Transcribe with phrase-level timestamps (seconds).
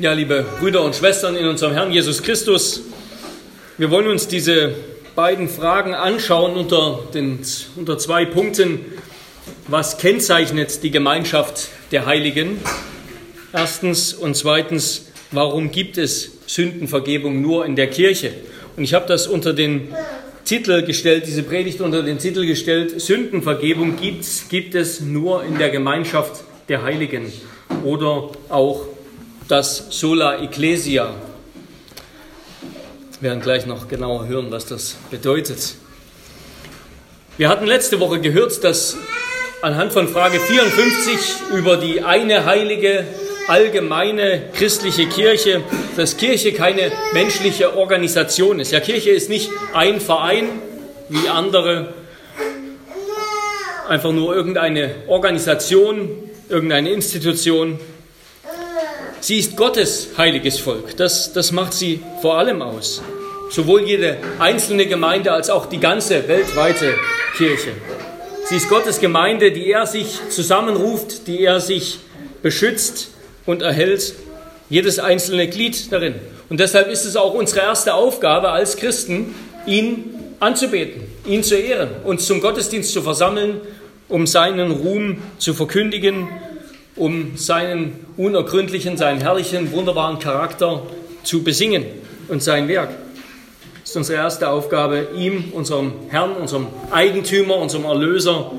[0.00, 2.80] Ja, liebe Brüder und Schwestern in unserem Herrn Jesus Christus,
[3.76, 4.74] wir wollen uns diese
[5.14, 7.40] beiden Fragen anschauen unter, den,
[7.76, 8.80] unter zwei Punkten.
[9.68, 12.62] Was kennzeichnet die Gemeinschaft der Heiligen?
[13.52, 18.32] Erstens und zweitens, warum gibt es Sündenvergebung nur in der Kirche?
[18.78, 19.94] Und ich habe das unter den
[20.46, 25.68] Titel gestellt, diese Predigt unter den Titel gestellt, Sündenvergebung gibt's, gibt es nur in der
[25.68, 27.30] Gemeinschaft der Heiligen
[27.84, 28.86] oder auch
[29.50, 31.12] das Sola Ecclesia.
[33.20, 35.74] Wir werden gleich noch genauer hören, was das bedeutet.
[37.36, 38.96] Wir hatten letzte Woche gehört, dass
[39.60, 41.18] anhand von Frage 54
[41.56, 43.04] über die eine heilige
[43.48, 45.62] allgemeine christliche Kirche,
[45.96, 48.70] dass Kirche keine menschliche Organisation ist.
[48.70, 50.48] Ja, Kirche ist nicht ein Verein
[51.08, 51.92] wie andere,
[53.88, 57.80] einfach nur irgendeine Organisation, irgendeine Institution,
[59.22, 60.96] Sie ist Gottes heiliges Volk.
[60.96, 63.02] Das, das macht sie vor allem aus.
[63.50, 66.94] Sowohl jede einzelne Gemeinde als auch die ganze weltweite
[67.36, 67.72] Kirche.
[68.46, 71.98] Sie ist Gottes Gemeinde, die er sich zusammenruft, die er sich
[72.42, 73.08] beschützt
[73.44, 74.14] und erhält.
[74.70, 76.14] Jedes einzelne Glied darin.
[76.48, 79.34] Und deshalb ist es auch unsere erste Aufgabe als Christen,
[79.66, 83.60] ihn anzubeten, ihn zu ehren, uns zum Gottesdienst zu versammeln,
[84.08, 86.28] um seinen Ruhm zu verkündigen
[87.00, 90.82] um seinen unergründlichen, seinen herrlichen, wunderbaren Charakter
[91.22, 91.86] zu besingen
[92.28, 92.90] und sein Werk.
[93.80, 98.52] Das ist unsere erste Aufgabe, ihm, unserem Herrn, unserem Eigentümer, unserem Erlöser,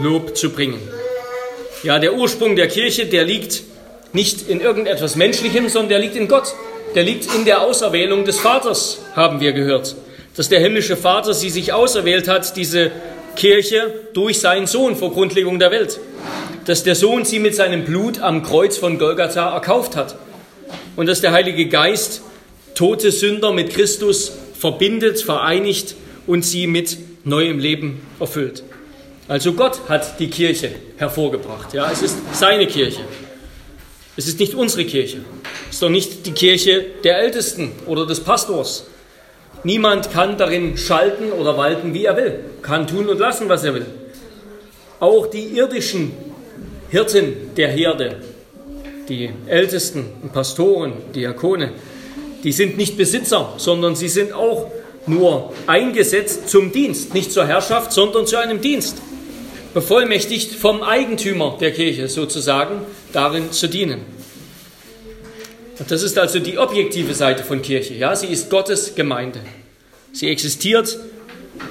[0.00, 0.80] Lob zu bringen.
[1.82, 3.64] Ja, der Ursprung der Kirche, der liegt
[4.12, 6.54] nicht in irgendetwas Menschlichem, sondern der liegt in Gott.
[6.94, 9.96] Der liegt in der Auserwählung des Vaters, haben wir gehört.
[10.36, 12.92] Dass der himmlische Vater sie sich auserwählt hat, diese
[13.40, 15.98] Kirche, durch seinen Sohn vor Grundlegung der Welt
[16.70, 20.16] dass der Sohn sie mit seinem Blut am Kreuz von Golgatha erkauft hat
[20.96, 22.22] und dass der Heilige Geist
[22.74, 25.94] tote Sünder mit Christus verbindet, vereinigt
[26.26, 28.62] und sie mit neuem Leben erfüllt.
[29.26, 31.72] Also Gott hat die Kirche hervorgebracht.
[31.72, 33.00] Ja, es ist seine Kirche.
[34.16, 35.18] Es ist nicht unsere Kirche.
[35.68, 38.86] Es ist doch nicht die Kirche der Ältesten oder des Pastors.
[39.62, 43.74] Niemand kann darin schalten oder walten, wie er will, kann tun und lassen, was er
[43.74, 43.86] will.
[45.00, 46.12] Auch die irdischen
[46.88, 48.16] Hirten der Herde,
[49.08, 51.72] die Ältesten, Pastoren, Diakone,
[52.42, 54.70] die sind nicht Besitzer, sondern sie sind auch
[55.06, 58.98] nur eingesetzt zum Dienst, nicht zur Herrschaft, sondern zu einem Dienst.
[59.74, 62.82] Bevollmächtigt vom Eigentümer der Kirche sozusagen,
[63.12, 64.19] darin zu dienen.
[65.80, 67.94] Und das ist also die objektive Seite von Kirche.
[67.94, 69.40] Ja, sie ist Gottes Gemeinde.
[70.12, 70.96] Sie existiert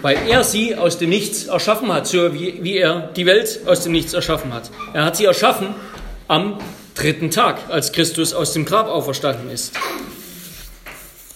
[0.01, 3.83] weil er sie aus dem Nichts erschaffen hat, so wie, wie er die Welt aus
[3.83, 4.69] dem Nichts erschaffen hat.
[4.93, 5.75] Er hat sie erschaffen
[6.27, 6.59] am
[6.95, 9.73] dritten Tag, als Christus aus dem Grab auferstanden ist.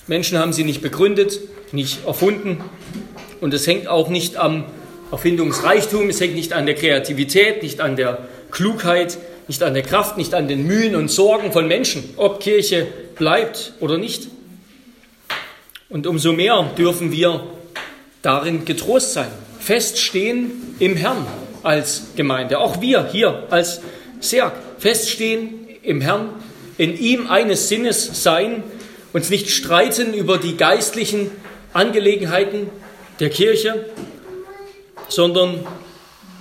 [0.07, 1.39] Menschen haben sie nicht begründet,
[1.71, 2.63] nicht erfunden
[3.41, 4.65] und es hängt auch nicht am
[5.11, 9.17] Erfindungsreichtum, es hängt nicht an der Kreativität, nicht an der Klugheit,
[9.53, 13.73] nicht an der Kraft, nicht an den Mühen und Sorgen von Menschen, ob Kirche bleibt
[13.81, 14.27] oder nicht.
[15.89, 17.43] Und umso mehr dürfen wir
[18.23, 19.27] darin getrost sein,
[19.59, 21.27] feststehen im Herrn
[21.61, 22.57] als Gemeinde.
[22.57, 23.81] Auch wir hier als
[24.21, 26.29] Serg feststehen im Herrn,
[26.79, 28.63] in ihm eines Sinnes sein,
[29.13, 31.29] uns nicht streiten über die geistlichen
[31.73, 32.71] Angelegenheiten
[33.19, 33.85] der Kirche,
[35.09, 35.63] sondern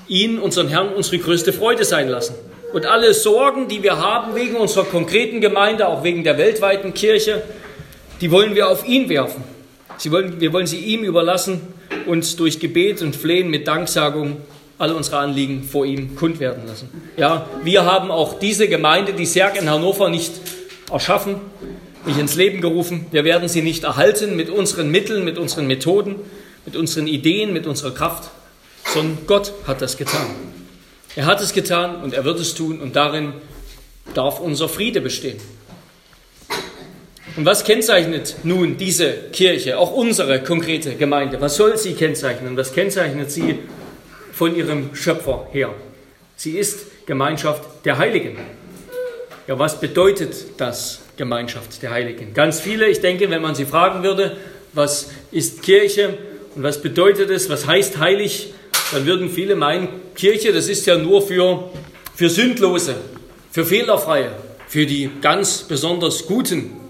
[0.08, 2.51] ihn, unseren Herrn, unsere größte Freude sein lassen.
[2.72, 7.42] Und alle Sorgen, die wir haben wegen unserer konkreten Gemeinde, auch wegen der weltweiten Kirche,
[8.20, 9.44] die wollen wir auf ihn werfen.
[9.98, 11.60] Sie wollen, wir wollen sie ihm überlassen
[12.06, 14.38] und durch Gebet und Flehen mit Danksagung
[14.78, 16.88] alle unsere Anliegen vor ihm kund werden lassen.
[17.16, 20.32] Ja, wir haben auch diese Gemeinde, die Serg in Hannover, nicht
[20.90, 21.36] erschaffen,
[22.06, 23.06] nicht ins Leben gerufen.
[23.12, 26.16] Wir werden sie nicht erhalten mit unseren Mitteln, mit unseren Methoden,
[26.64, 28.30] mit unseren Ideen, mit unserer Kraft,
[28.92, 30.26] sondern Gott hat das getan.
[31.14, 33.34] Er hat es getan und er wird es tun und darin
[34.14, 35.38] darf unser Friede bestehen.
[37.36, 41.40] Und was kennzeichnet nun diese Kirche, auch unsere konkrete Gemeinde?
[41.40, 42.56] Was soll sie kennzeichnen?
[42.56, 43.58] Was kennzeichnet sie
[44.32, 45.70] von ihrem Schöpfer her?
[46.36, 48.38] Sie ist Gemeinschaft der Heiligen.
[49.46, 52.32] Ja, was bedeutet das, Gemeinschaft der Heiligen?
[52.32, 54.36] Ganz viele, ich denke, wenn man sie fragen würde,
[54.72, 56.16] was ist Kirche
[56.54, 58.52] und was bedeutet es, was heißt heilig,
[58.92, 61.70] dann würden viele meinen, Kirche, das ist ja nur für,
[62.14, 62.96] für Sündlose,
[63.50, 64.32] für Fehlerfreie,
[64.68, 66.82] für die ganz besonders Guten.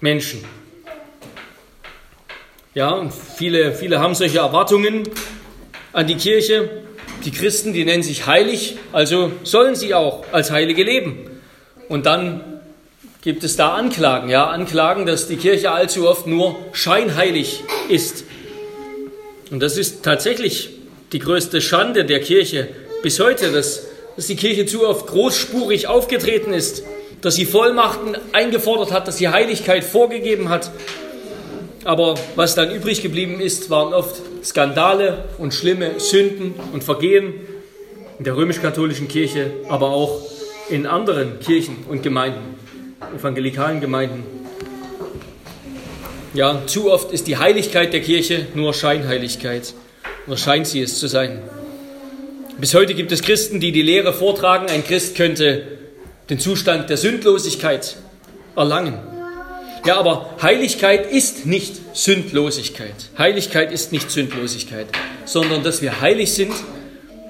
[0.00, 0.44] Menschen.
[2.74, 5.08] Ja, und viele, viele haben solche Erwartungen
[5.92, 6.82] an die Kirche.
[7.24, 11.40] Die Christen, die nennen sich heilig, also sollen sie auch als Heilige leben.
[11.88, 12.60] Und dann
[13.22, 14.30] gibt es da Anklagen.
[14.30, 18.24] Ja, Anklagen, dass die Kirche allzu oft nur scheinheilig ist.
[19.50, 20.77] Und das ist tatsächlich
[21.12, 22.68] die größte Schande der Kirche
[23.02, 26.82] bis heute, dass, dass die Kirche zu oft großspurig aufgetreten ist,
[27.22, 30.70] dass sie Vollmachten eingefordert hat, dass sie Heiligkeit vorgegeben hat.
[31.84, 37.34] Aber was dann übrig geblieben ist, waren oft Skandale und schlimme Sünden und Vergehen
[38.18, 40.20] in der römisch-katholischen Kirche, aber auch
[40.68, 42.56] in anderen Kirchen und Gemeinden,
[43.16, 44.24] evangelikalen Gemeinden.
[46.34, 49.72] Ja, zu oft ist die Heiligkeit der Kirche nur Scheinheiligkeit
[50.28, 51.40] oder scheint sie es zu sein.
[52.58, 55.62] Bis heute gibt es Christen, die die Lehre vortragen, ein Christ könnte
[56.28, 57.96] den Zustand der Sündlosigkeit
[58.54, 58.98] erlangen.
[59.86, 62.94] Ja, aber Heiligkeit ist nicht Sündlosigkeit.
[63.16, 64.86] Heiligkeit ist nicht Sündlosigkeit,
[65.24, 66.52] sondern dass wir heilig sind.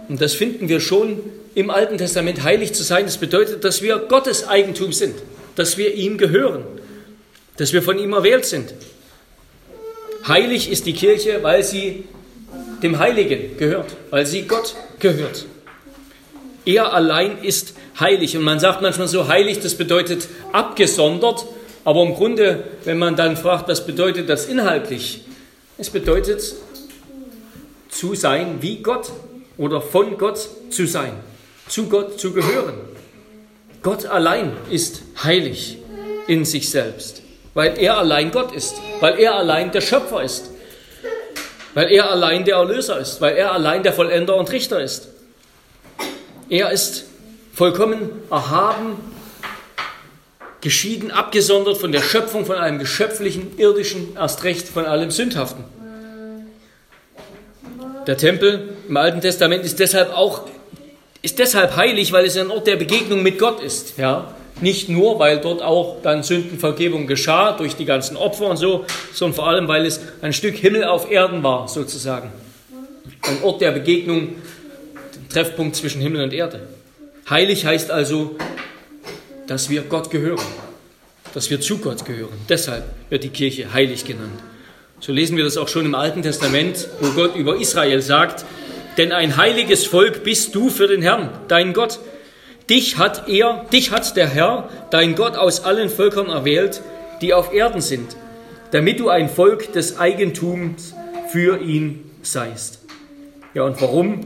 [0.08, 1.20] Und das finden wir schon
[1.54, 2.42] im Alten Testament.
[2.42, 5.14] Heilig zu sein, das bedeutet, dass wir Gottes Eigentum sind,
[5.54, 6.64] dass wir ihm gehören,
[7.58, 8.74] dass wir von ihm erwählt sind.
[10.26, 12.04] Heilig ist die Kirche, weil sie
[12.82, 15.46] dem Heiligen gehört, weil sie Gott gehört.
[16.64, 18.36] Er allein ist heilig.
[18.36, 21.46] Und man sagt manchmal so, heilig, das bedeutet abgesondert.
[21.84, 25.22] Aber im Grunde, wenn man dann fragt, was bedeutet das inhaltlich?
[25.78, 26.42] Es bedeutet
[27.88, 29.10] zu sein wie Gott
[29.56, 31.12] oder von Gott zu sein,
[31.68, 32.74] zu Gott zu gehören.
[33.82, 35.78] Gott allein ist heilig
[36.26, 37.22] in sich selbst,
[37.54, 40.50] weil er allein Gott ist, weil er allein der Schöpfer ist,
[41.74, 45.08] weil er allein der Erlöser ist, weil er allein der Vollender und Richter ist.
[46.48, 47.04] Er ist
[47.52, 48.96] vollkommen erhaben,
[50.60, 55.64] geschieden, abgesondert von der Schöpfung, von allem Geschöpflichen, Irdischen, erst recht von allem Sündhaften.
[58.06, 60.46] Der Tempel im Alten Testament ist deshalb auch
[61.20, 63.98] ist deshalb heilig, weil es ein Ort der Begegnung mit Gott ist.
[63.98, 64.34] Ja?
[64.60, 69.36] Nicht nur, weil dort auch dann Sündenvergebung geschah durch die ganzen Opfer und so, sondern
[69.36, 72.32] vor allem, weil es ein Stück Himmel auf Erden war, sozusagen.
[73.22, 76.60] Ein Ort der Begegnung, ein Treffpunkt zwischen Himmel und Erde.
[77.30, 78.36] Heilig heißt also,
[79.46, 80.44] dass wir Gott gehören,
[81.34, 82.38] dass wir zu Gott gehören.
[82.48, 84.40] Deshalb wird die Kirche heilig genannt.
[85.00, 88.44] So lesen wir das auch schon im Alten Testament, wo Gott über Israel sagt,
[88.96, 92.00] denn ein heiliges Volk bist du für den Herrn, dein Gott.
[92.70, 96.82] Dich hat er, dich hat der Herr, dein Gott aus allen Völkern erwählt,
[97.22, 98.16] die auf Erden sind,
[98.72, 100.94] damit du ein Volk des Eigentums
[101.32, 102.80] für ihn seist.
[103.54, 104.20] Ja, und warum?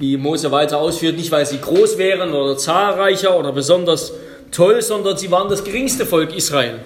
[0.00, 4.14] wie Mose weiter ausführt, nicht weil sie groß wären oder zahlreicher oder besonders
[4.50, 6.80] toll, sondern sie waren das geringste Volk Israel.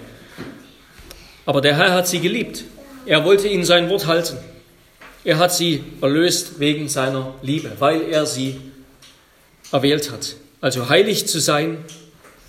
[1.45, 2.65] Aber der Herr hat sie geliebt.
[3.05, 4.37] Er wollte ihnen sein Wort halten.
[5.23, 8.59] Er hat sie erlöst wegen seiner Liebe, weil er sie
[9.71, 10.35] erwählt hat.
[10.65, 11.85] Also heilig zu sein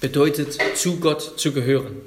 [0.01, 2.01] bedeutet zu Gott zu gehören.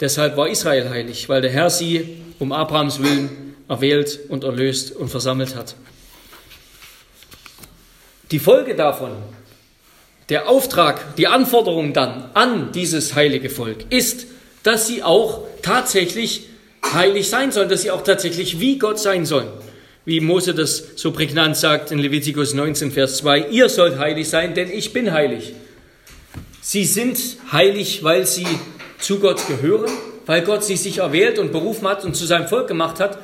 [0.00, 5.08] Deshalb war Israel heilig, weil der Herr sie um Abrahams Willen erwählt und erlöst und
[5.08, 5.76] versammelt hat.
[8.30, 9.12] Die Folge davon,
[10.28, 14.26] der Auftrag, die Anforderung dann an dieses heilige Volk ist,
[14.62, 16.50] dass sie auch tatsächlich
[16.92, 19.48] heilig sein sollen, dass sie auch tatsächlich wie Gott sein sollen.
[20.08, 24.54] Wie Mose das so prägnant sagt in Levitikus 19, Vers 2, ihr sollt heilig sein,
[24.54, 25.52] denn ich bin heilig.
[26.62, 27.18] Sie sind
[27.52, 28.46] heilig, weil sie
[28.98, 29.90] zu Gott gehören,
[30.24, 33.18] weil Gott sie sich erwählt und berufen hat und zu seinem Volk gemacht hat.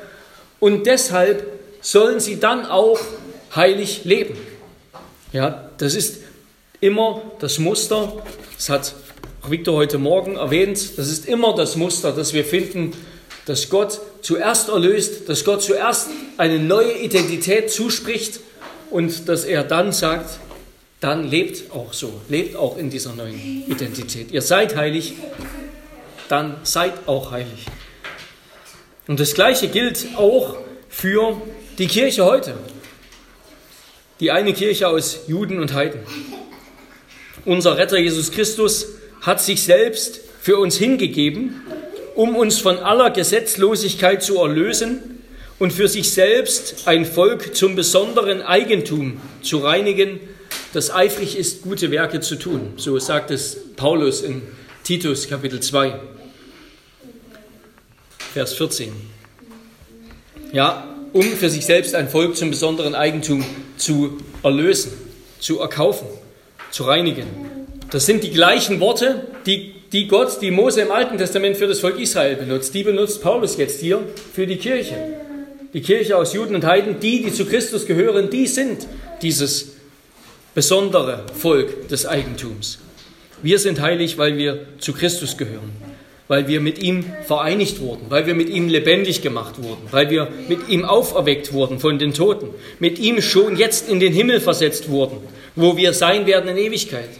[0.61, 1.47] Und deshalb
[1.81, 3.01] sollen sie dann auch
[3.57, 4.37] heilig leben.
[5.33, 6.19] Ja, das ist
[6.83, 8.13] immer das Muster,
[8.57, 8.95] das hat
[9.49, 12.93] Victor heute Morgen erwähnt, das ist immer das Muster, das wir finden,
[13.47, 18.41] dass Gott zuerst erlöst, dass Gott zuerst eine neue Identität zuspricht
[18.91, 20.39] und dass er dann sagt,
[21.01, 24.31] dann lebt auch so, lebt auch in dieser neuen Identität.
[24.31, 25.15] Ihr seid heilig,
[26.29, 27.67] dann seid auch heilig.
[29.07, 30.57] Und das Gleiche gilt auch
[30.89, 31.41] für
[31.77, 32.55] die Kirche heute
[34.21, 36.01] die eine Kirche aus Juden und Heiden.
[37.45, 38.87] Unser Retter Jesus Christus
[39.21, 41.63] hat sich selbst für uns hingegeben,
[42.15, 45.21] um uns von aller Gesetzlosigkeit zu erlösen
[45.59, 50.21] und für sich selbst ein Volk zum besonderen Eigentum zu reinigen,
[50.73, 52.73] das eifrig ist, gute Werke zu tun.
[52.77, 54.43] So sagt es Paulus in
[54.83, 55.95] Titus Kapitel 2,
[58.33, 58.93] Vers 14.
[60.53, 63.45] Ja, um für sich selbst ein Volk zum besonderen Eigentum
[63.77, 64.93] zu erlösen,
[65.39, 66.09] zu erkaufen,
[66.71, 67.27] zu reinigen.
[67.91, 71.79] Das sind die gleichen Worte, die, die Gott, die Mose im Alten Testament für das
[71.79, 72.75] Volk Israel benutzt.
[72.75, 74.01] Die benutzt Paulus jetzt hier
[74.33, 74.97] für die Kirche.
[75.73, 78.89] Die Kirche aus Juden und Heiden, die, die zu Christus gehören, die sind
[79.23, 79.77] dieses
[80.53, 82.81] besondere Volk des Eigentums.
[83.41, 85.71] Wir sind heilig, weil wir zu Christus gehören,
[86.27, 90.27] weil wir mit ihm vereinigt wurden, weil wir mit ihm lebendig gemacht wurden, weil wir
[90.49, 92.49] mit ihm auferweckt wurden von den Toten,
[92.81, 95.19] mit ihm schon jetzt in den Himmel versetzt wurden,
[95.55, 97.11] wo wir sein werden in Ewigkeit,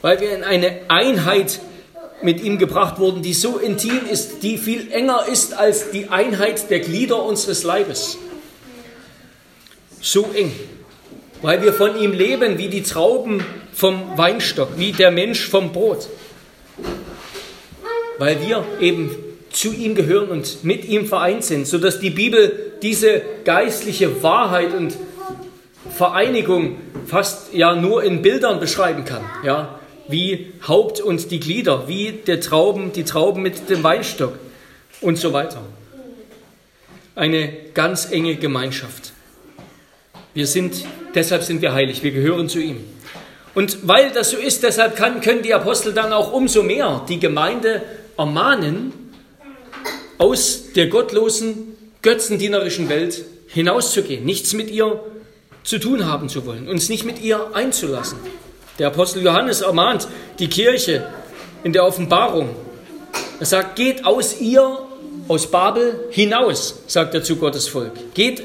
[0.00, 1.58] weil wir in eine Einheit
[2.22, 6.70] mit ihm gebracht wurden, die so intim ist, die viel enger ist als die Einheit
[6.70, 8.18] der Glieder unseres Leibes.
[10.00, 10.52] So eng,
[11.42, 16.08] weil wir von ihm leben wie die Trauben vom Weinstock, wie der Mensch vom Brot.
[18.18, 19.10] Weil wir eben
[19.50, 24.96] zu ihm gehören und mit ihm vereint sind, sodass die Bibel diese geistliche Wahrheit und
[25.90, 26.76] Vereinigung
[27.06, 29.22] fast ja nur in Bildern beschreiben kann.
[29.44, 29.78] Ja,
[30.08, 34.38] wie Haupt und die Glieder, wie der Trauben, die Trauben mit dem Weinstock
[35.00, 35.62] und so weiter.
[37.14, 39.12] Eine ganz enge Gemeinschaft.
[40.34, 42.78] Wir sind, deshalb sind wir heilig, wir gehören zu ihm.
[43.54, 47.20] Und weil das so ist, deshalb kann, können die Apostel dann auch umso mehr die
[47.20, 47.82] Gemeinde
[48.16, 48.92] ermahnen,
[50.16, 55.02] aus der gottlosen, götzendienerischen Welt hinauszugehen, nichts mit ihr
[55.64, 58.18] zu tun haben zu wollen, uns nicht mit ihr einzulassen.
[58.82, 60.08] Der Apostel Johannes ermahnt
[60.40, 61.06] die Kirche
[61.62, 62.48] in der Offenbarung.
[63.38, 64.76] Er sagt, geht aus ihr,
[65.28, 67.92] aus Babel hinaus, sagt er zu Gottes Volk.
[68.14, 68.42] Geht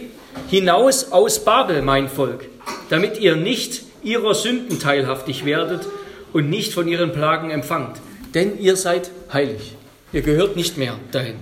[0.47, 2.45] hinaus aus Babel, mein Volk,
[2.91, 5.87] damit ihr nicht ihrer Sünden teilhaftig werdet
[6.33, 7.97] und nicht von ihren Plagen empfangt.
[8.35, 9.73] Denn ihr seid heilig.
[10.13, 11.37] Ihr gehört nicht mehr dahin.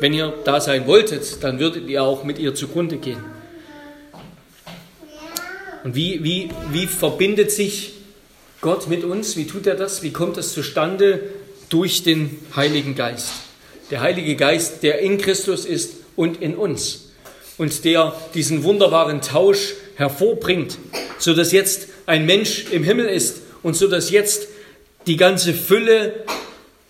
[0.00, 3.31] Wenn ihr da sein wolltet, dann würdet ihr auch mit ihr zugrunde gehen.
[5.84, 7.94] Und wie, wie, wie verbindet sich
[8.60, 9.36] Gott mit uns?
[9.36, 10.02] Wie tut er das?
[10.02, 11.20] Wie kommt das zustande?
[11.68, 13.32] Durch den Heiligen Geist.
[13.90, 17.12] Der Heilige Geist, der in Christus ist und in uns.
[17.58, 20.78] Und der diesen wunderbaren Tausch hervorbringt,
[21.18, 24.48] sodass jetzt ein Mensch im Himmel ist und sodass jetzt
[25.06, 26.24] die ganze Fülle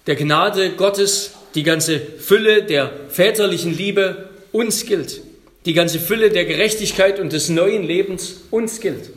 [0.06, 5.22] der Gnade Gottes, die ganze Fülle der väterlichen Liebe uns gilt
[5.64, 9.11] die ganze Fülle der Gerechtigkeit und des neuen Lebens uns gilt.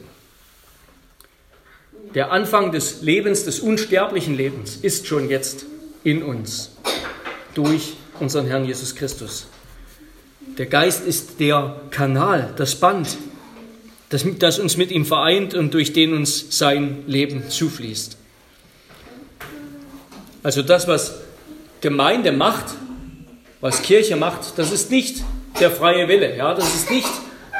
[2.13, 5.65] Der Anfang des Lebens, des unsterblichen Lebens, ist schon jetzt
[6.03, 6.71] in uns
[7.53, 9.47] durch unseren Herrn Jesus Christus.
[10.57, 13.17] Der Geist ist der Kanal, das Band,
[14.09, 18.17] das, das uns mit ihm vereint und durch den uns sein Leben zufließt.
[20.43, 21.15] Also das, was
[21.81, 22.65] Gemeinde macht,
[23.59, 25.23] was Kirche macht, das ist nicht
[25.59, 26.35] der freie Wille.
[26.35, 27.09] Ja, das ist nicht,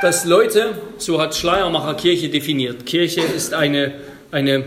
[0.01, 2.85] dass Leute, so hat Schleiermacher Kirche definiert.
[2.85, 3.93] Kirche ist eine,
[4.31, 4.63] eine,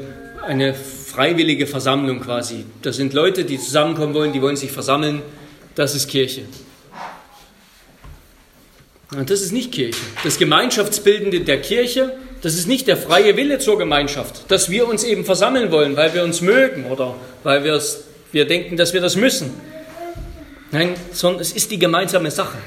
[0.47, 2.65] eine freiwillige Versammlung quasi.
[2.83, 5.23] Das sind Leute, die zusammenkommen wollen, die wollen sich versammeln.
[5.75, 6.43] Das ist Kirche.
[9.17, 10.01] Und das ist nicht Kirche.
[10.23, 15.03] Das Gemeinschaftsbildende der Kirche, das ist nicht der freie Wille zur Gemeinschaft, dass wir uns
[15.03, 17.65] eben versammeln wollen, weil wir uns mögen oder weil
[18.33, 19.55] wir denken, dass wir das müssen.
[20.71, 22.59] Nein, sondern es ist die gemeinsame Sache.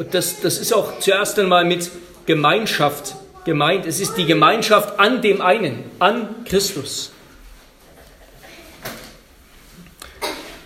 [0.00, 1.90] Und das, das ist auch zuerst einmal mit
[2.24, 3.84] Gemeinschaft gemeint.
[3.84, 7.12] Es ist die Gemeinschaft an dem einen, an Christus.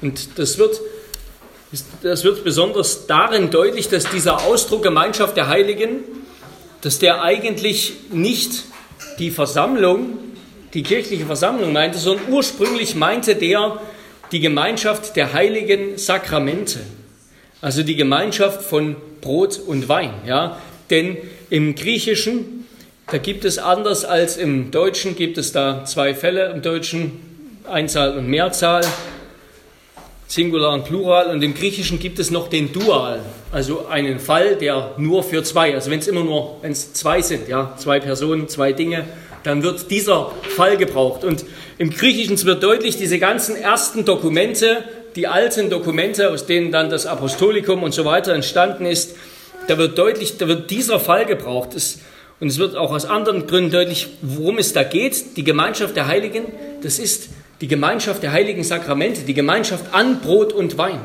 [0.01, 0.81] Und das wird,
[2.05, 6.05] das wird besonders darin deutlich, dass dieser Ausdruck Gemeinschaft der Heiligen,
[6.83, 8.67] dass der eigentlich nicht
[9.19, 10.17] die Versammlung,
[10.75, 13.81] die kirchliche Versammlung meinte, sondern ursprünglich meinte der
[14.31, 16.79] die Gemeinschaft der heiligen Sakramente.
[17.65, 20.11] Also die Gemeinschaft von Brot und Wein.
[20.27, 20.59] Ja?
[20.91, 21.17] Denn
[21.49, 22.67] im Griechischen,
[23.11, 27.13] da gibt es anders als im Deutschen, gibt es da zwei Fälle im Deutschen,
[27.67, 28.85] Einzahl und Mehrzahl,
[30.27, 31.31] Singular und Plural.
[31.31, 35.75] Und im Griechischen gibt es noch den Dual, also einen Fall, der nur für zwei,
[35.75, 39.07] also wenn es immer nur, wenn zwei sind, ja, zwei Personen, zwei Dinge,
[39.45, 41.23] dann wird dieser Fall gebraucht.
[41.25, 41.45] Und
[41.79, 44.85] im Griechischen wird deutlich, diese ganzen ersten Dokumente
[45.17, 49.17] die alten Dokumente, aus denen dann das Apostolikum und so weiter entstanden ist,
[49.69, 51.71] da wird deutlich, da wird dieser Fall gebraucht.
[52.41, 55.37] und es wird auch aus anderen Gründen deutlich, worum es da geht.
[55.37, 56.45] Die Gemeinschaft der Heiligen,
[56.83, 57.29] das ist
[57.61, 61.01] die Gemeinschaft der heiligen Sakramente, die Gemeinschaft an Brot und Wein.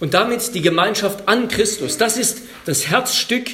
[0.00, 1.98] Und damit die Gemeinschaft an Christus.
[1.98, 3.48] Das ist das Herzstück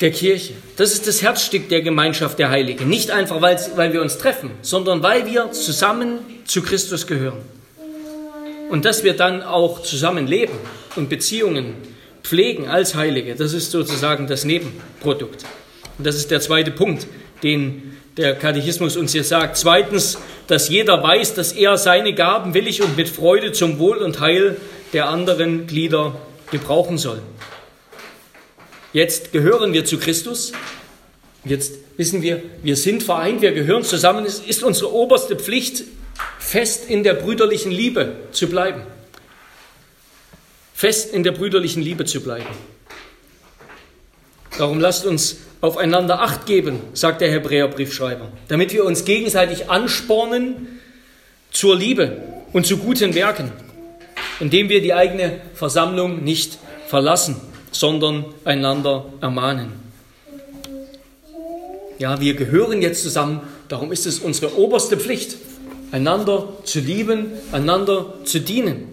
[0.00, 0.54] der Kirche.
[0.76, 2.88] Das ist das Herzstück der Gemeinschaft der Heiligen.
[2.88, 7.42] Nicht einfach, weil, wir uns treffen, sondern weil wir zusammen zu Christus gehören.
[8.70, 10.54] Und dass wir dann auch zusammen leben
[10.96, 11.74] und Beziehungen
[12.22, 15.44] pflegen als Heilige, das ist sozusagen das Nebenprodukt.
[15.98, 17.06] Und das ist der zweite Punkt,
[17.42, 19.56] den der Katechismus uns hier sagt.
[19.56, 24.20] Zweitens, dass jeder weiß, dass er seine Gaben willig und mit Freude zum Wohl und
[24.20, 24.56] Heil
[24.92, 26.16] der anderen Glieder
[26.50, 27.20] gebrauchen soll.
[28.94, 30.52] Jetzt gehören wir zu Christus
[31.44, 34.24] Jetzt wissen wir, wir sind vereint, wir gehören zusammen.
[34.24, 35.84] Es ist unsere oberste Pflicht,
[36.38, 38.82] fest in der brüderlichen Liebe zu bleiben.
[40.72, 42.46] Fest in der brüderlichen Liebe zu bleiben.
[44.56, 50.80] Darum lasst uns aufeinander Acht geben, sagt der Hebräerbriefschreiber, damit wir uns gegenseitig anspornen
[51.50, 52.22] zur Liebe
[52.52, 53.52] und zu guten Werken,
[54.40, 57.40] indem wir die eigene Versammlung nicht verlassen,
[57.74, 59.72] sondern einander ermahnen.
[61.98, 65.36] Ja, wir gehören jetzt zusammen, darum ist es unsere oberste Pflicht,
[65.92, 68.88] einander zu lieben, einander zu dienen.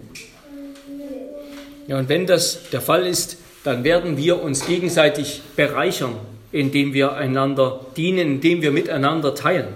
[1.88, 6.14] Ja, und wenn das der Fall ist, dann werden wir uns gegenseitig bereichern,
[6.52, 9.74] indem wir einander dienen, indem wir miteinander teilen.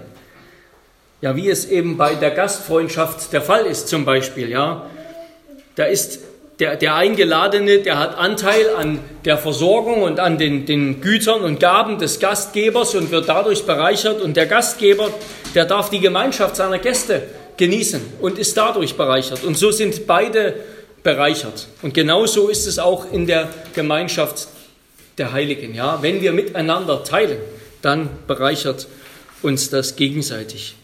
[1.21, 4.89] Ja, wie es eben bei der Gastfreundschaft der Fall ist zum Beispiel, ja.
[5.75, 6.19] Da ist
[6.59, 11.59] der, der Eingeladene, der hat Anteil an der Versorgung und an den, den Gütern und
[11.59, 14.21] Gaben des Gastgebers und wird dadurch bereichert.
[14.21, 15.11] Und der Gastgeber,
[15.53, 17.23] der darf die Gemeinschaft seiner Gäste
[17.57, 19.43] genießen und ist dadurch bereichert.
[19.43, 20.55] Und so sind beide
[21.03, 21.67] bereichert.
[21.83, 24.47] Und genauso ist es auch in der Gemeinschaft
[25.17, 25.75] der Heiligen.
[25.75, 27.37] Ja, wenn wir miteinander teilen,
[27.81, 28.87] dann bereichert
[29.41, 30.75] uns das gegenseitig.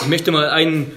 [0.00, 0.90] Ich möchte mal einen,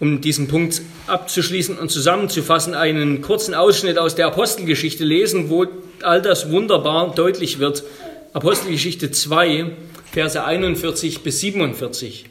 [0.00, 5.66] um diesen Punkt abzuschließen und zusammenzufassen, einen kurzen Ausschnitt aus der Apostelgeschichte lesen, wo
[6.02, 7.84] all das wunderbar deutlich wird.
[8.32, 9.72] Apostelgeschichte 2,
[10.12, 12.26] Verse 41 bis 47.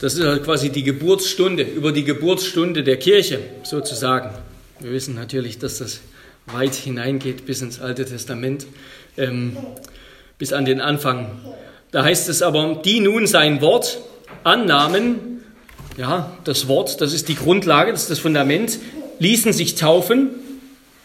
[0.00, 4.30] Das ist halt quasi die Geburtsstunde, über die Geburtsstunde der Kirche sozusagen.
[4.78, 6.00] Wir wissen natürlich, dass das
[6.46, 8.66] weit hineingeht bis ins Alte Testament,
[9.16, 9.56] ähm,
[10.38, 11.40] bis an den Anfang.
[11.90, 13.98] Da heißt es aber, die nun sein Wort
[14.44, 15.42] annahmen,
[15.96, 18.78] ja, das Wort, das ist die Grundlage, das ist das Fundament,
[19.18, 20.30] ließen sich taufen,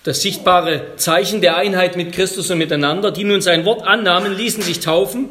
[0.04, 4.62] das sichtbare Zeichen der Einheit mit Christus und miteinander, die nun sein Wort annahmen, ließen
[4.62, 5.30] sich taufen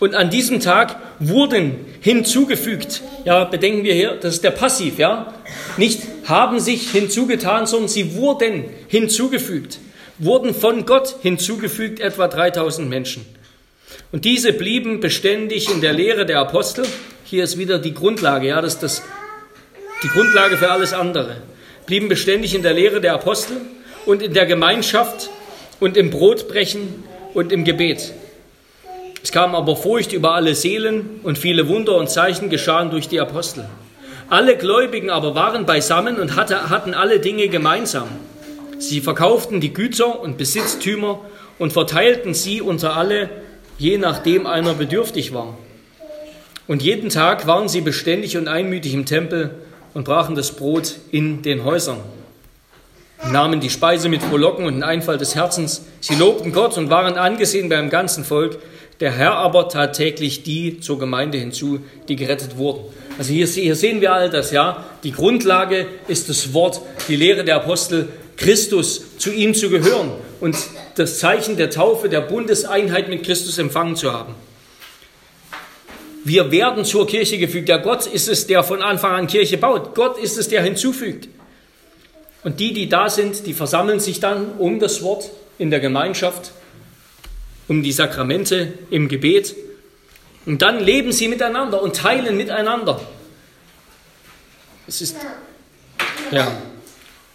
[0.00, 3.02] und an diesem Tag wurden hinzugefügt.
[3.24, 5.34] Ja, bedenken wir hier, das ist der Passiv, ja.
[5.76, 9.78] Nicht haben sich hinzugetan, sondern sie wurden hinzugefügt.
[10.18, 13.24] Wurden von Gott hinzugefügt, etwa 3000 Menschen.
[14.12, 16.86] Und diese blieben beständig in der Lehre der Apostel.
[17.24, 19.02] Hier ist wieder die Grundlage, ja, das ist das,
[20.02, 21.36] die Grundlage für alles andere.
[21.86, 23.56] Blieben beständig in der Lehre der Apostel
[24.06, 25.30] und in der Gemeinschaft
[25.80, 27.04] und im Brotbrechen
[27.34, 28.12] und im Gebet.
[29.22, 33.20] Es kam aber Furcht über alle Seelen und viele Wunder und Zeichen geschahen durch die
[33.20, 33.66] Apostel.
[34.28, 38.08] Alle Gläubigen aber waren beisammen und hatte, hatten alle Dinge gemeinsam.
[38.78, 41.20] Sie verkauften die Güter und Besitztümer
[41.58, 43.30] und verteilten sie unter alle,
[43.78, 45.56] je nachdem einer bedürftig war.
[46.66, 49.50] Und jeden Tag waren sie beständig und einmütig im Tempel
[49.92, 51.98] und brachen das Brot in den Häusern,
[53.30, 55.84] nahmen die Speise mit Frohlocken und Einfall des Herzens.
[56.00, 58.58] Sie lobten Gott und waren angesehen beim ganzen Volk.
[59.00, 62.84] Der Herr aber tat täglich die zur Gemeinde hinzu, die gerettet wurden.
[63.18, 64.84] Also hier, hier sehen wir all das, ja.
[65.02, 70.56] Die Grundlage ist das Wort, die Lehre der Apostel, Christus, zu ihm zu gehören und
[70.94, 74.34] das Zeichen der Taufe, der Bundeseinheit mit Christus empfangen zu haben.
[76.24, 77.68] Wir werden zur Kirche gefügt.
[77.68, 79.94] Der Gott ist es, der von Anfang an Kirche baut.
[79.94, 81.28] Gott ist es, der hinzufügt.
[82.42, 86.52] Und die, die da sind, die versammeln sich dann um das Wort in der Gemeinschaft
[87.68, 89.54] um die Sakramente im Gebet.
[90.46, 93.00] Und dann leben sie miteinander und teilen miteinander.
[94.86, 95.16] Es ist,
[96.30, 96.52] ja,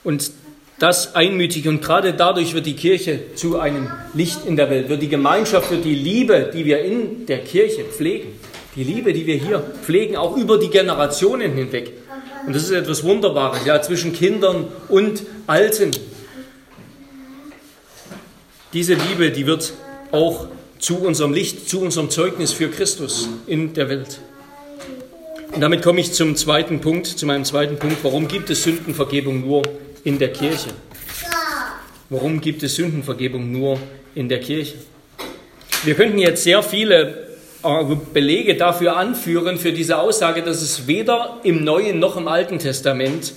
[0.03, 0.31] und
[0.79, 5.01] das einmütig und gerade dadurch wird die Kirche zu einem Licht in der Welt, wird
[5.01, 8.39] die Gemeinschaft, wird die Liebe, die wir in der Kirche pflegen,
[8.75, 11.91] die Liebe, die wir hier pflegen, auch über die Generationen hinweg.
[12.47, 15.91] Und das ist etwas Wunderbares, ja, zwischen Kindern und Alten.
[18.71, 19.73] Diese Liebe, die wird
[20.11, 20.47] auch
[20.79, 24.19] zu unserem Licht, zu unserem Zeugnis für Christus in der Welt.
[25.51, 27.97] Und damit komme ich zum zweiten Punkt, zu meinem zweiten Punkt.
[28.03, 29.63] Warum gibt es Sündenvergebung nur
[30.03, 30.69] in der Kirche?
[32.09, 33.79] Warum gibt es Sündenvergebung nur
[34.15, 34.75] in der Kirche?
[35.83, 37.27] Wir könnten jetzt sehr viele
[37.63, 42.59] äh, Belege dafür anführen, für diese Aussage, dass es weder im Neuen noch im Alten
[42.59, 43.33] Testament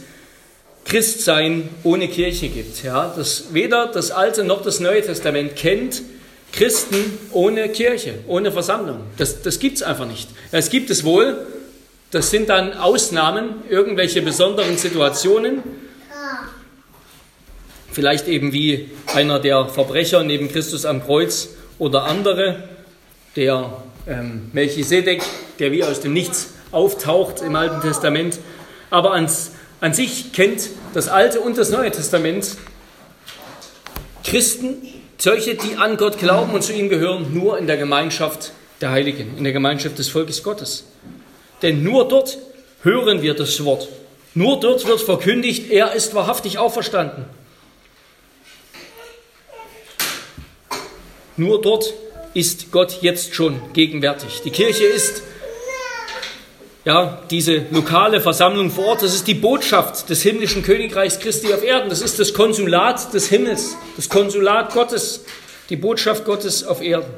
[0.84, 2.82] Christsein ohne Kirche gibt.
[2.82, 6.02] Ja, dass weder das Alte noch das Neue Testament kennt
[6.52, 8.98] Christen ohne Kirche, ohne Versammlung.
[9.16, 10.28] Das, das gibt es einfach nicht.
[10.50, 11.46] Es gibt es wohl,
[12.10, 15.62] das sind dann Ausnahmen, irgendwelche besonderen Situationen.
[17.92, 22.64] Vielleicht eben wie einer der Verbrecher neben Christus am Kreuz oder andere,
[23.36, 25.22] der ähm, Melchisedek,
[25.58, 28.38] der wie aus dem Nichts auftaucht im Alten Testament.
[28.88, 32.56] Aber ans, an sich kennt das Alte und das Neue Testament
[34.24, 34.76] Christen,
[35.18, 39.36] solche, die an Gott glauben und zu ihm gehören, nur in der Gemeinschaft der Heiligen,
[39.36, 40.84] in der Gemeinschaft des Volkes Gottes.
[41.60, 42.38] Denn nur dort
[42.82, 43.88] hören wir das Wort.
[44.34, 47.26] Nur dort wird verkündigt, er ist wahrhaftig auferstanden.
[51.36, 51.92] Nur dort
[52.34, 54.42] ist Gott jetzt schon gegenwärtig.
[54.44, 55.22] Die Kirche ist
[56.84, 61.62] ja, diese lokale Versammlung vor Ort, das ist die Botschaft des himmlischen Königreichs Christi auf
[61.62, 61.88] Erden.
[61.88, 65.24] Das ist das Konsulat des Himmels, das Konsulat Gottes,
[65.70, 67.12] die Botschaft Gottes auf Erden.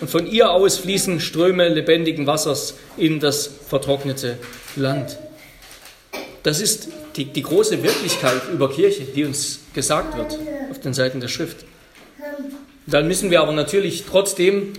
[0.00, 4.38] Und von ihr aus fließen Ströme lebendigen Wassers in das vertrocknete
[4.74, 5.16] Land.
[6.42, 10.36] Das ist die, die große Wirklichkeit über Kirche, die uns gesagt wird
[10.70, 11.64] auf den Seiten der Schrift.
[12.90, 14.72] Dann müssen wir aber natürlich trotzdem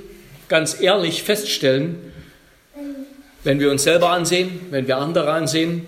[0.47, 2.11] ganz ehrlich feststellen,
[3.43, 5.85] wenn wir uns selber ansehen, wenn wir andere ansehen,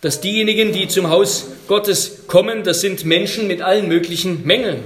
[0.00, 4.82] dass diejenigen, die zum Haus Gottes kommen, das sind Menschen mit allen möglichen Mängeln.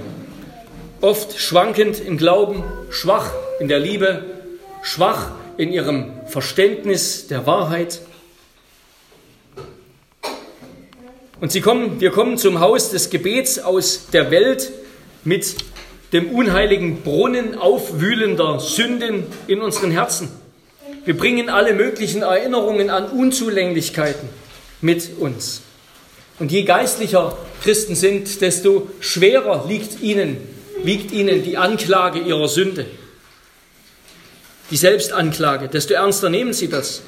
[0.99, 4.25] Oft schwankend im Glauben, schwach in der Liebe,
[4.81, 8.01] schwach in ihrem Verständnis der Wahrheit.
[11.39, 14.73] Und sie kommen, wir kommen zum Haus des Gebets aus der Welt
[15.23, 15.55] mit
[16.15, 20.29] dem unheiligen Brunnen aufwühlender Sünden in unseren Herzen.
[21.03, 24.29] Wir bringen alle möglichen Erinnerungen an Unzulänglichkeiten
[24.79, 25.61] mit uns.
[26.39, 30.37] Und je geistlicher Christen sind, desto schwerer liegt ihnen,
[30.83, 32.85] wiegt ihnen die Anklage ihrer Sünde,
[34.71, 37.01] die Selbstanklage, desto ernster nehmen sie das.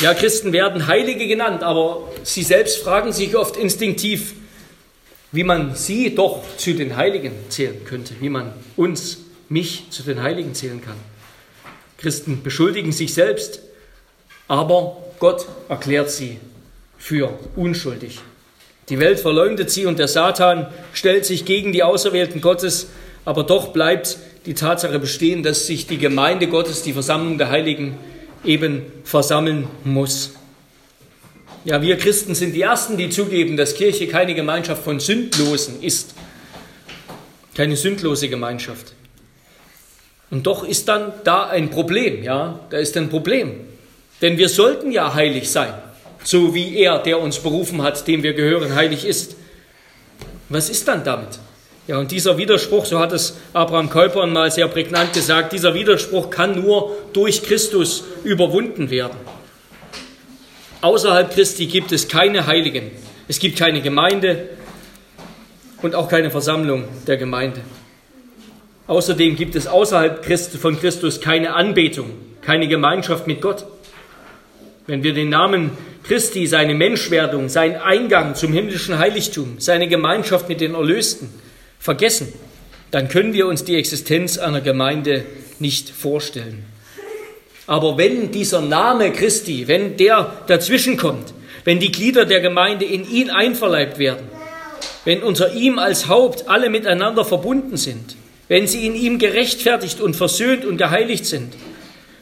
[0.00, 4.34] Ja, Christen werden Heilige genannt, aber sie selbst fragen sich oft instinktiv,
[5.32, 10.22] wie man sie doch zu den Heiligen zählen könnte, wie man uns, mich zu den
[10.22, 10.96] Heiligen zählen kann.
[11.98, 13.60] Christen beschuldigen sich selbst,
[14.48, 16.38] aber Gott erklärt sie
[16.98, 18.20] für unschuldig.
[18.88, 22.88] Die Welt verleumdet sie und der Satan stellt sich gegen die Auserwählten Gottes,
[23.24, 27.98] aber doch bleibt die Tatsache bestehen, dass sich die Gemeinde Gottes, die Versammlung der Heiligen,
[28.44, 30.34] eben versammeln muss.
[31.66, 36.14] Ja, wir Christen sind die Ersten, die zugeben, dass Kirche keine Gemeinschaft von Sündlosen ist.
[37.56, 38.92] Keine sündlose Gemeinschaft.
[40.30, 43.62] Und doch ist dann da ein Problem, ja, da ist ein Problem.
[44.22, 45.74] Denn wir sollten ja heilig sein,
[46.22, 49.34] so wie er, der uns berufen hat, dem wir gehören, heilig ist.
[50.48, 51.40] Was ist dann damit?
[51.88, 56.30] Ja, und dieser Widerspruch, so hat es Abraham Keupern mal sehr prägnant gesagt, dieser Widerspruch
[56.30, 59.16] kann nur durch Christus überwunden werden.
[60.86, 62.92] Außerhalb Christi gibt es keine Heiligen,
[63.26, 64.50] es gibt keine Gemeinde
[65.82, 67.60] und auch keine Versammlung der Gemeinde.
[68.86, 70.24] Außerdem gibt es außerhalb
[70.60, 73.66] von Christus keine Anbetung, keine Gemeinschaft mit Gott.
[74.86, 75.72] Wenn wir den Namen
[76.04, 81.30] Christi, seine Menschwerdung, seinen Eingang zum himmlischen Heiligtum, seine Gemeinschaft mit den Erlösten
[81.80, 82.32] vergessen,
[82.92, 85.24] dann können wir uns die Existenz einer Gemeinde
[85.58, 86.64] nicht vorstellen.
[87.66, 93.30] Aber wenn dieser Name Christi, wenn der dazwischenkommt, wenn die Glieder der Gemeinde in ihn
[93.30, 94.28] einverleibt werden,
[95.04, 98.16] wenn unter ihm als Haupt alle miteinander verbunden sind,
[98.48, 101.54] wenn sie in ihm gerechtfertigt und versöhnt und geheiligt sind,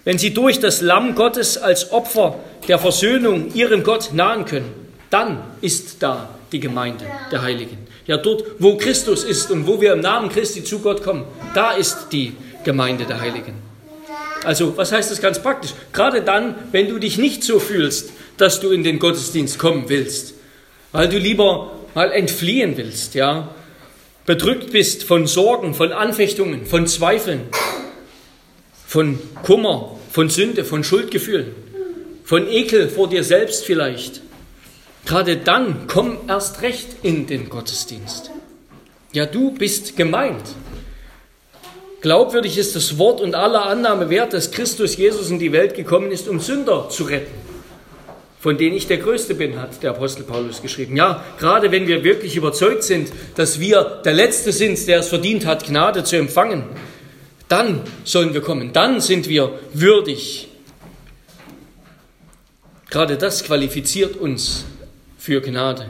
[0.04, 4.70] wenn sie durch das Lamm Gottes als Opfer der Versöhnung ihrem Gott nahen können,
[5.10, 7.78] dann ist da die Gemeinde der Heiligen.
[8.06, 11.72] Ja, dort, wo Christus ist und wo wir im Namen Christi zu Gott kommen, da
[11.72, 13.63] ist die Gemeinde der Heiligen.
[14.44, 15.72] Also, was heißt das ganz praktisch?
[15.92, 20.34] Gerade dann, wenn du dich nicht so fühlst, dass du in den Gottesdienst kommen willst,
[20.92, 23.54] weil du lieber mal entfliehen willst, ja,
[24.26, 27.42] bedrückt bist von Sorgen, von Anfechtungen, von Zweifeln,
[28.86, 31.54] von Kummer, von Sünde, von Schuldgefühlen,
[32.24, 34.22] von Ekel vor dir selbst vielleicht,
[35.06, 38.30] gerade dann komm erst recht in den Gottesdienst.
[39.12, 40.42] Ja, du bist gemeint.
[42.04, 46.10] Glaubwürdig ist das Wort und aller Annahme wert, dass Christus Jesus in die Welt gekommen
[46.10, 47.32] ist, um Sünder zu retten
[48.40, 50.98] von denen ich der Größte bin, hat der Apostel Paulus geschrieben.
[50.98, 55.46] Ja, gerade wenn wir wirklich überzeugt sind, dass wir der Letzte sind, der es verdient
[55.46, 56.64] hat, Gnade zu empfangen,
[57.48, 60.48] dann sollen wir kommen, dann sind wir würdig.
[62.90, 64.66] Gerade das qualifiziert uns
[65.16, 65.88] für Gnade,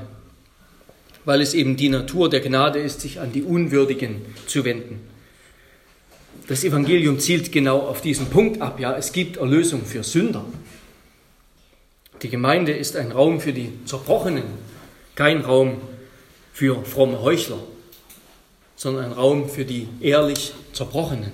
[1.25, 5.14] weil es eben die Natur der Gnade ist, sich an die Unwürdigen zu wenden.
[6.47, 8.79] Das Evangelium zielt genau auf diesen Punkt ab.
[8.79, 10.45] Ja, es gibt Erlösung für Sünder.
[12.21, 14.45] Die Gemeinde ist ein Raum für die Zerbrochenen,
[15.15, 15.81] kein Raum
[16.53, 17.59] für fromme Heuchler,
[18.77, 21.33] sondern ein Raum für die ehrlich Zerbrochenen.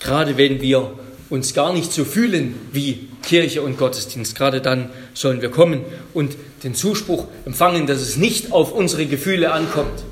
[0.00, 0.98] Gerade wenn wir
[1.30, 6.36] uns gar nicht so fühlen wie Kirche und Gottesdienst, gerade dann sollen wir kommen und
[6.64, 10.02] den Zuspruch empfangen, dass es nicht auf unsere Gefühle ankommt,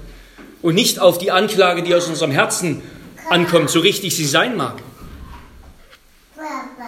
[0.62, 2.82] und nicht auf die Anklage, die aus unserem Herzen
[3.30, 4.76] ankommt, so richtig sie sein mag.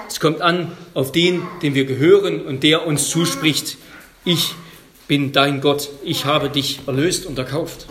[0.08, 3.78] Es kommt an auf den, den wir gehören und der uns zuspricht,
[4.24, 4.54] ich
[5.08, 7.86] bin dein Gott, ich habe dich erlöst und erkauft.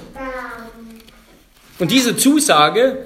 [1.80, 2.98] Und diese Zusage,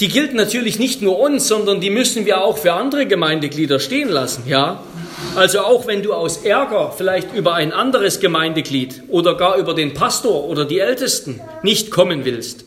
[0.00, 4.08] die gilt natürlich nicht nur uns, sondern die müssen wir auch für andere Gemeindeglieder stehen
[4.08, 4.82] lassen, ja?
[5.34, 9.94] Also auch wenn du aus Ärger vielleicht über ein anderes Gemeindeglied oder gar über den
[9.94, 12.64] Pastor oder die Ältesten nicht kommen willst,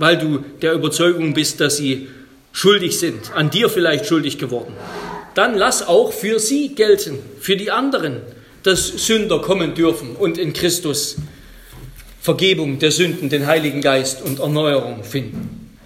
[0.00, 2.08] weil du der Überzeugung bist, dass sie
[2.52, 4.72] schuldig sind, an dir vielleicht schuldig geworden,
[5.34, 8.22] dann lass auch für sie gelten, für die anderen,
[8.62, 11.16] dass Sünder kommen dürfen und in Christus
[12.22, 15.78] Vergebung der Sünden, den Heiligen Geist und Erneuerung finden.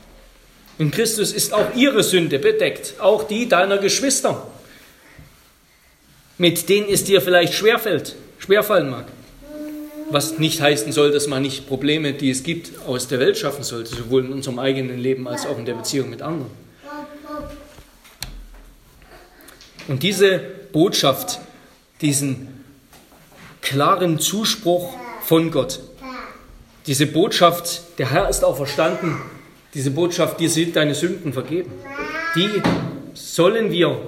[0.79, 4.47] In Christus ist auch ihre Sünde bedeckt, auch die deiner Geschwister,
[6.39, 9.07] mit denen es dir vielleicht schwerfällt, schwerfallen mag.
[10.11, 13.65] Was nicht heißen soll, dass man nicht Probleme, die es gibt, aus der Welt schaffen
[13.65, 16.51] sollte, sowohl in unserem eigenen Leben als auch in der Beziehung mit anderen.
[19.89, 20.39] Und diese
[20.73, 21.41] Botschaft,
[22.01, 22.49] diesen
[23.61, 25.81] klaren Zuspruch von Gott,
[26.87, 29.21] diese Botschaft, der Herr ist auch verstanden,
[29.73, 31.73] diese Botschaft, dir sind deine Sünden vergeben,
[32.37, 32.49] die
[33.15, 34.01] sollen wir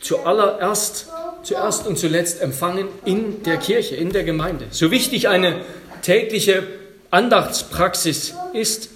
[0.00, 1.09] zuallererst
[1.42, 4.66] zuerst und zuletzt empfangen in der Kirche, in der Gemeinde.
[4.70, 5.60] So wichtig eine
[6.02, 6.66] tägliche
[7.10, 8.90] Andachtspraxis ist,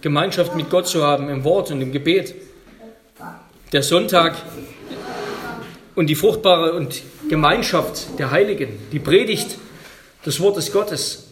[0.00, 2.34] Gemeinschaft mit Gott zu haben im Wort und im Gebet.
[3.72, 4.36] Der Sonntag
[5.94, 9.58] und die fruchtbare und Gemeinschaft der Heiligen, die Predigt
[10.24, 11.24] des Wortes Gottes,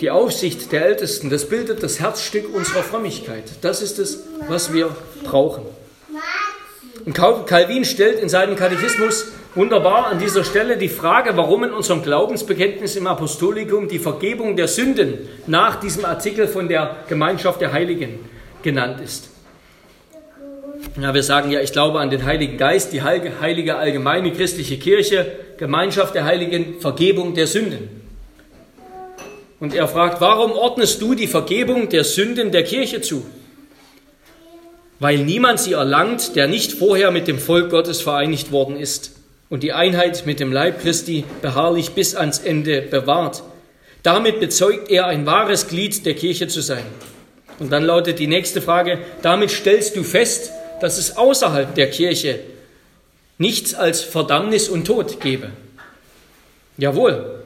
[0.00, 3.44] die Aufsicht der Ältesten, das bildet das Herzstück unserer Frömmigkeit.
[3.60, 4.94] Das ist es, was wir
[5.24, 5.64] brauchen.
[7.04, 12.02] Und Calvin stellt in seinem Katechismus wunderbar an dieser Stelle die Frage, warum in unserem
[12.02, 18.18] Glaubensbekenntnis im Apostolikum die Vergebung der Sünden nach diesem Artikel von der Gemeinschaft der Heiligen
[18.62, 19.30] genannt ist.
[21.00, 25.26] Ja, wir sagen ja, ich glaube an den Heiligen Geist, die heilige allgemeine christliche Kirche,
[25.58, 28.00] Gemeinschaft der Heiligen, Vergebung der Sünden.
[29.58, 33.24] Und er fragt, warum ordnest du die Vergebung der Sünden der Kirche zu?
[35.00, 39.12] Weil niemand sie erlangt, der nicht vorher mit dem Volk Gottes vereinigt worden ist
[39.48, 43.42] und die Einheit mit dem Leib Christi beharrlich bis ans Ende bewahrt.
[44.02, 46.84] Damit bezeugt er ein wahres Glied der Kirche zu sein.
[47.58, 52.38] Und dann lautet die nächste Frage, damit stellst du fest, dass es außerhalb der Kirche
[53.38, 55.50] nichts als Verdammnis und Tod gebe.
[56.76, 57.42] Jawohl,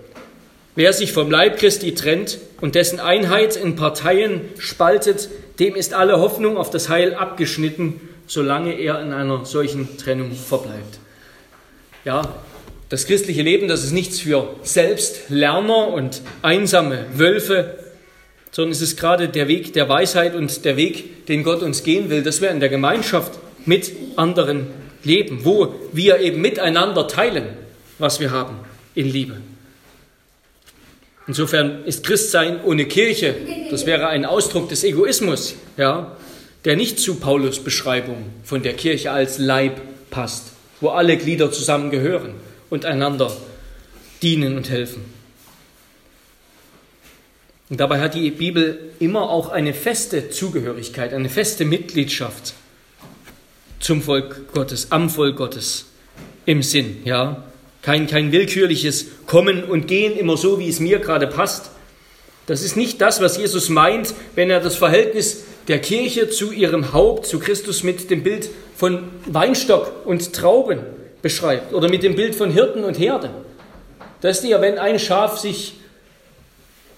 [0.75, 6.21] wer sich vom Leib Christi trennt und dessen Einheit in Parteien spaltet, dem ist alle
[6.21, 10.99] Hoffnung auf das Heil abgeschnitten, solange er in einer solchen Trennung verbleibt.
[12.05, 12.35] Ja,
[12.89, 17.79] das christliche Leben, das ist nichts für Selbstlerner und einsame Wölfe,
[18.51, 22.11] sondern es ist gerade der Weg der Weisheit und der Weg, den Gott uns gehen
[22.11, 24.69] will, dass wir in der Gemeinschaft mit anderen
[25.03, 27.47] leben, wo wir eben miteinander teilen,
[27.99, 28.61] was wir haben
[28.95, 29.37] in Liebe.
[31.27, 33.35] Insofern ist Christsein ohne Kirche,
[33.71, 36.17] das wäre ein Ausdruck des Egoismus, ja,
[36.65, 42.35] der nicht zu Paulus Beschreibung von der Kirche als Leib passt, wo alle Glieder zusammengehören
[42.69, 43.35] und einander
[44.23, 45.05] dienen und helfen.
[47.71, 52.53] Und dabei hat die Bibel immer auch eine feste Zugehörigkeit, eine feste Mitgliedschaft
[53.81, 55.87] zum Volk Gottes, am Volk Gottes
[56.45, 57.45] im Sinn, ja.
[57.85, 61.71] Kein, kein willkürliches Kommen und Gehen immer so, wie es mir gerade passt.
[62.47, 66.93] Das ist nicht das, was Jesus meint, wenn er das Verhältnis der Kirche zu ihrem
[66.93, 70.81] Haupt, zu Christus mit dem Bild von Weinstock und Trauben
[71.23, 73.31] beschreibt oder mit dem Bild von Hirten und Herde.
[74.21, 75.75] Das ist ja, wenn ein Schaf sich,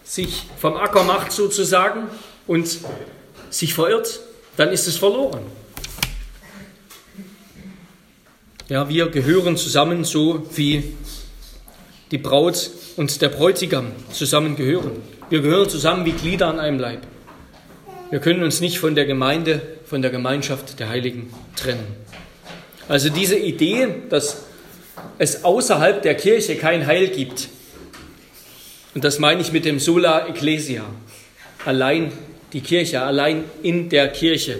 [0.04, 2.08] sich vom Acker macht sozusagen
[2.46, 2.78] und
[3.50, 4.20] sich verirrt,
[4.56, 5.42] dann ist es verloren.
[8.68, 10.82] Ja, wir gehören zusammen so wie
[12.10, 14.90] die Braut und der Bräutigam zusammen gehören.
[15.30, 17.02] Wir gehören zusammen wie Glieder an einem Leib.
[18.10, 21.86] Wir können uns nicht von der Gemeinde, von der Gemeinschaft der Heiligen trennen.
[22.88, 24.46] Also diese Idee, dass
[25.18, 27.48] es außerhalb der Kirche kein Heil gibt,
[28.96, 30.82] und das meine ich mit dem Sola Ecclesia,
[31.64, 32.10] allein
[32.52, 34.58] die Kirche, allein in der Kirche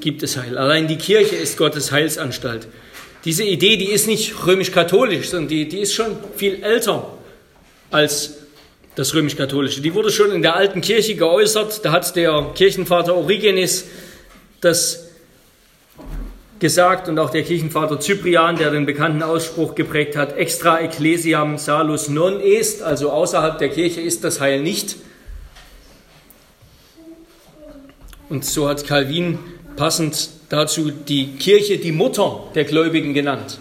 [0.00, 0.56] gibt es Heil.
[0.58, 2.68] Allein die Kirche ist Gottes Heilsanstalt.
[3.24, 7.12] Diese Idee, die ist nicht römisch-katholisch, sondern die, die ist schon viel älter
[7.90, 8.34] als
[8.94, 9.80] das römisch-katholische.
[9.80, 11.84] Die wurde schon in der alten Kirche geäußert.
[11.84, 13.86] Da hat der Kirchenvater Origenes
[14.60, 15.06] das
[16.58, 22.08] gesagt und auch der Kirchenvater Cyprian, der den bekannten Ausspruch geprägt hat, extra ecclesiam salus
[22.08, 24.96] non est, also außerhalb der Kirche ist das Heil nicht.
[28.28, 29.38] Und so hat Calvin
[29.76, 33.58] passend dazu die Kirche die Mutter der Gläubigen genannt.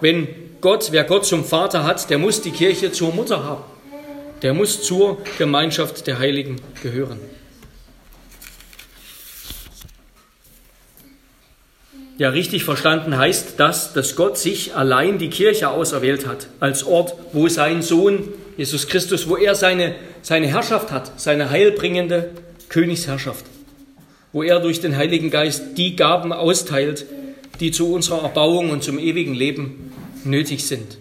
[0.00, 0.28] Wenn
[0.60, 3.64] Gott, wer Gott zum Vater hat, der muss die Kirche zur Mutter haben.
[4.42, 7.18] Der muss zur Gemeinschaft der Heiligen gehören.
[12.16, 17.14] Ja, richtig verstanden heißt das, dass Gott sich allein die Kirche auserwählt hat, als Ort,
[17.32, 22.30] wo sein Sohn Jesus Christus, wo er seine, seine Herrschaft hat, seine heilbringende
[22.68, 23.44] Königsherrschaft,
[24.34, 27.06] wo er durch den Heiligen Geist die Gaben austeilt,
[27.60, 29.92] die zu unserer Erbauung und zum ewigen Leben
[30.24, 30.98] nötig sind.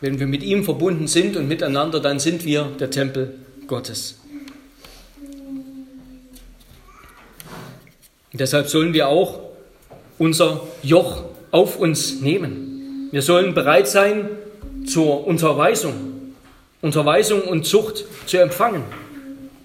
[0.00, 3.34] Wenn wir mit ihm verbunden sind und miteinander, dann sind wir der Tempel
[3.66, 4.18] Gottes.
[8.32, 9.40] Deshalb sollen wir auch
[10.18, 13.08] unser Joch auf uns nehmen.
[13.10, 14.28] Wir sollen bereit sein
[14.86, 15.94] zur Unterweisung,
[16.80, 18.84] Unterweisung und Zucht zu empfangen.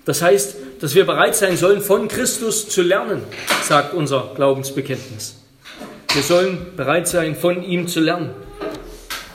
[0.04, 3.22] Das heißt, dass wir bereit sein sollen, von Christus zu lernen,
[3.63, 5.36] sagt unser Glaubensbekenntnis.
[6.12, 8.32] Wir sollen bereit sein, von ihm zu lernen,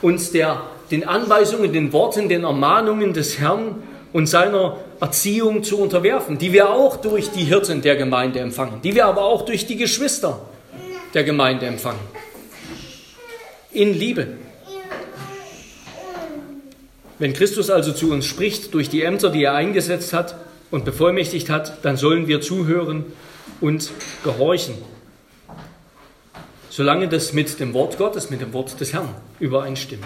[0.01, 3.81] uns der, den Anweisungen, den Worten, den Ermahnungen des Herrn
[4.11, 8.93] und seiner Erziehung zu unterwerfen, die wir auch durch die Hirten der Gemeinde empfangen, die
[8.93, 10.41] wir aber auch durch die Geschwister
[11.13, 11.99] der Gemeinde empfangen.
[13.71, 14.27] In Liebe.
[17.19, 20.35] Wenn Christus also zu uns spricht durch die Ämter, die er eingesetzt hat
[20.71, 23.05] und bevollmächtigt hat, dann sollen wir zuhören
[23.61, 23.91] und
[24.23, 24.75] gehorchen.
[26.69, 30.05] Solange das mit dem Wort Gottes, mit dem Wort des Herrn übereinstimmt.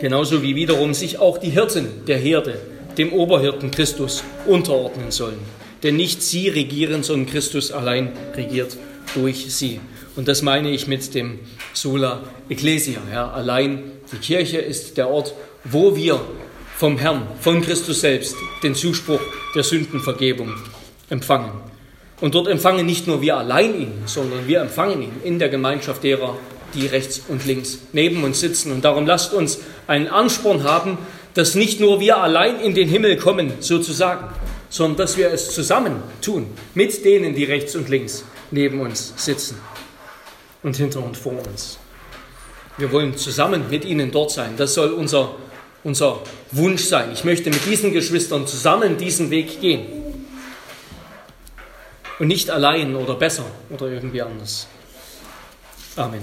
[0.00, 2.60] Genauso wie wiederum sich auch die Hirten der Herde
[2.98, 5.38] dem Oberhirten Christus unterordnen sollen.
[5.82, 8.76] Denn nicht sie regieren, sondern Christus allein regiert
[9.14, 9.80] durch sie.
[10.16, 11.38] Und das meine ich mit dem
[11.72, 13.00] Sola Ecclesia.
[13.12, 16.20] Ja, allein die Kirche ist der Ort, wo wir
[16.78, 19.20] vom Herrn, von Christus selbst, den Zuspruch
[19.52, 20.54] der Sündenvergebung
[21.10, 21.50] empfangen.
[22.20, 26.04] Und dort empfangen nicht nur wir allein ihn, sondern wir empfangen ihn in der Gemeinschaft
[26.04, 26.36] derer,
[26.74, 28.70] die rechts und links neben uns sitzen.
[28.70, 30.98] Und darum lasst uns einen Ansporn haben,
[31.34, 34.28] dass nicht nur wir allein in den Himmel kommen, sozusagen,
[34.68, 39.58] sondern dass wir es zusammen tun mit denen, die rechts und links neben uns sitzen
[40.62, 41.78] und hinter und vor uns.
[42.76, 44.54] Wir wollen zusammen mit ihnen dort sein.
[44.56, 45.34] Das soll unser,
[45.84, 47.10] unser Wunsch sein.
[47.12, 49.86] Ich möchte mit diesen Geschwistern zusammen diesen Weg gehen.
[52.18, 54.66] Und nicht allein oder besser oder irgendwie anders.
[55.96, 56.22] Amen.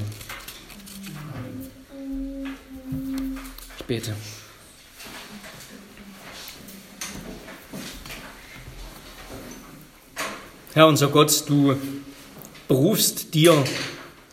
[3.79, 4.13] Ich bete.
[10.73, 11.77] Herr unser Gott, du
[12.67, 13.63] berufst dir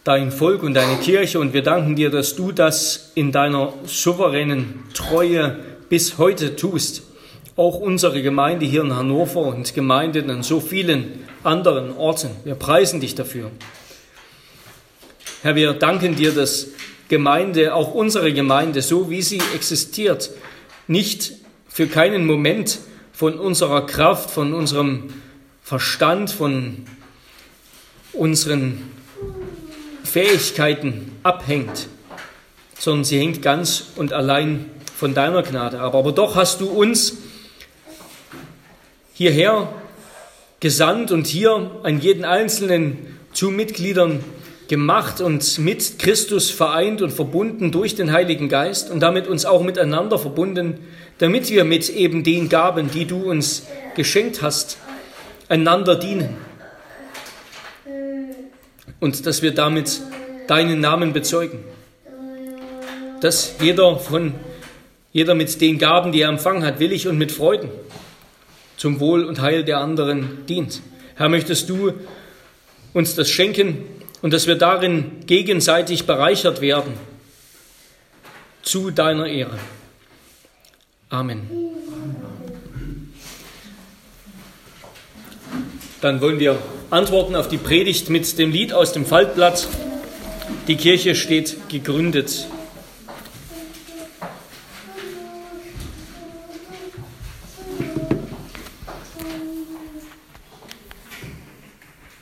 [0.04, 4.84] dein Volk und deine Kirche und wir danken dir, dass du das in deiner souveränen
[4.94, 7.02] Treue bis heute tust.
[7.54, 12.30] Auch unsere Gemeinde hier in Hannover und Gemeinden an so vielen anderen Orten.
[12.44, 13.50] Wir preisen dich dafür.
[15.42, 16.68] Herr, wir danken dir, dass
[17.08, 20.30] Gemeinde, auch unsere Gemeinde, so wie sie existiert,
[20.86, 21.32] nicht
[21.68, 22.78] für keinen Moment
[23.12, 25.12] von unserer Kraft, von unserem
[25.62, 26.86] Verstand, von
[28.14, 28.91] unseren
[30.12, 31.88] Fähigkeiten abhängt,
[32.78, 35.94] sondern sie hängt ganz und allein von deiner Gnade ab.
[35.94, 37.16] Aber doch hast du uns
[39.14, 39.72] hierher
[40.60, 42.98] gesandt und hier an jeden Einzelnen
[43.32, 44.22] zu Mitgliedern
[44.68, 49.62] gemacht und mit Christus vereint und verbunden durch den Heiligen Geist und damit uns auch
[49.62, 50.80] miteinander verbunden,
[51.16, 53.62] damit wir mit eben den Gaben, die du uns
[53.96, 54.76] geschenkt hast,
[55.48, 56.36] einander dienen.
[59.02, 60.00] Und dass wir damit
[60.46, 61.58] deinen Namen bezeugen.
[63.20, 64.32] Dass jeder von
[65.12, 67.68] jeder mit den Gaben, die er empfangen hat, willig und mit Freuden
[68.76, 70.82] zum Wohl und Heil der anderen dient.
[71.16, 71.94] Herr, möchtest du
[72.92, 73.78] uns das schenken
[74.22, 76.92] und dass wir darin gegenseitig bereichert werden
[78.62, 79.58] zu deiner Ehre.
[81.08, 81.50] Amen.
[86.00, 86.56] Dann wollen wir
[86.92, 89.66] antworten auf die Predigt mit dem Lied aus dem Faltblatt.
[90.68, 92.46] Die Kirche steht gegründet